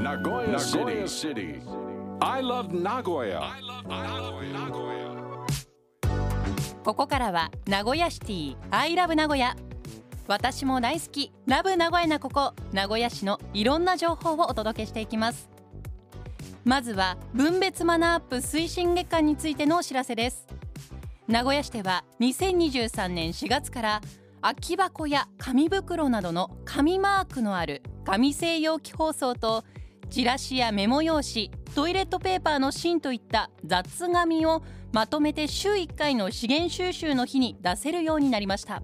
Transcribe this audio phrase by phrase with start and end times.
[0.00, 0.58] Nagoya
[1.06, 1.60] City.
[2.22, 3.42] I love Nagoya.
[6.82, 9.54] ここからは名古屋シティ I love 名古屋
[10.26, 11.32] 私も大好き。
[11.46, 12.54] ラブ名古屋なここ。
[12.72, 15.50] 名古屋市のいろんな情報をお届けしていきます。
[16.64, 20.46] まずは分別マナーアップ推進月間についてのお知らせです。
[21.28, 24.00] 名古屋市では2023年4月から
[24.40, 29.62] 空き箱や紙袋などの紙マークのある紙製容器包装と
[30.10, 38.82] チラシやメモ用紙トイレットペーパーの芯といった雑紙をまとめて週1回の資源収集の日に出せるようになりました。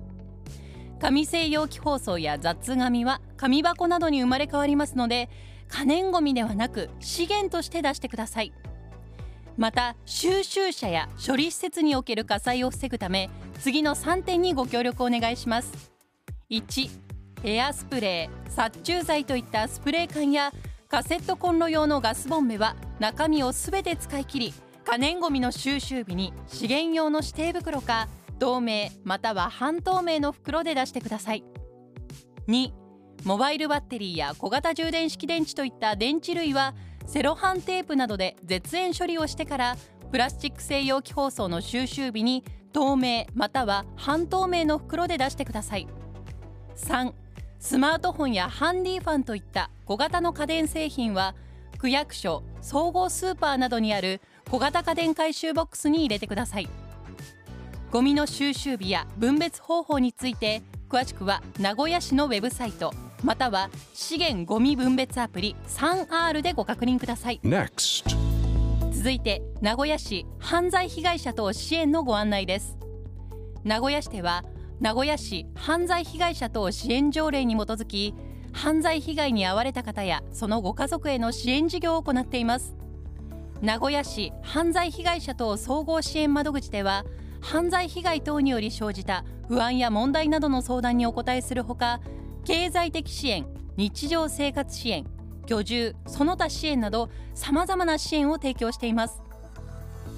[1.00, 5.28] 紙製容器包装や雑紙は紙箱などに生まれ変わりますので
[5.68, 8.52] 可燃ごみではなく資源として出してください。
[9.56, 15.90] また収集車や処理施設における火災を防ぐため次の3点にご協力お願いします。
[16.50, 16.88] 1
[17.42, 18.50] エアスプレー。
[18.50, 20.52] 殺虫剤といったスプレー缶や
[20.88, 31.44] カセットコンロ用のガスボンベは中身をすべて使い切り可燃ごみの収集日に資源用の指定袋か透明または半透明の袋で出してください。
[32.46, 32.70] 2
[33.24, 36.74] モバイルバッテリーや小型充電式電池といった電池類は
[37.06, 39.76] セロハンテープなどで絶縁処理をしてから
[40.12, 45.88] プラスチック製容器包装の収集日に透明または半透明の袋で出してください。
[46.76, 47.12] 3
[47.66, 51.34] スマートフォンやハンディファンといった小型の家電製品は
[51.78, 56.68] 区役所総合スーパーなどにある小型家電回収ボックスに入れてください。
[57.90, 67.40] ゴミの収集日や分別方法について詳しくは名古屋市のウェブサイトまたは資源ゴミ分別アプリ 3R でご確認ください。
[67.42, 68.08] Next.
[68.92, 72.78] 続いて名古屋市犯罪被害者等支援のご案内です。
[73.64, 74.44] 名古屋市では
[74.78, 78.14] 名古屋市犯罪被害者等支援条例に基づき
[78.52, 82.76] 犯罪被害に遭われた方やそのご家族への支援事業を行っています。
[83.62, 87.06] 名古屋市犯罪被害者等総合支援窓口では
[87.40, 92.00] 犯罪被害等により生じた不安や問題などの相談にお答えするほか
[92.44, 93.46] 経済的支援
[93.78, 95.06] 日常生活支援
[95.46, 99.22] 居住その他支援などさまざまな支援を提供しています。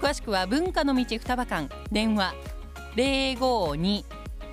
[0.00, 1.68] 詳しくは文化の道双葉館。
[1.92, 2.34] 電話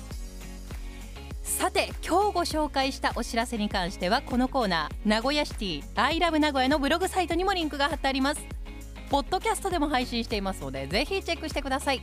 [1.44, 8.55] さて今日ご紹介したお知らせに関してはこのコーナー名古屋シティアイラブ名古屋のブログサイトにもリンクが貼ってあります。
[9.10, 12.02] ポッドキャストでも配信していますのでぜひチェックしてください。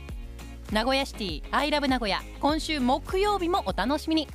[0.71, 2.21] 名古屋シティアイラブ名古屋。
[2.39, 4.27] 今週木曜日もお楽しみに。